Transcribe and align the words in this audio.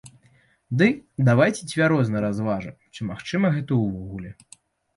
Ды 0.79 0.87
давайце 1.27 1.63
цвяроза 1.75 2.25
разважым, 2.25 2.75
ці 2.93 3.01
магчыма 3.13 3.47
гэта 3.61 3.81
ўвогуле. 3.85 4.37